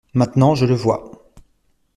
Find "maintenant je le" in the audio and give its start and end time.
0.15-0.73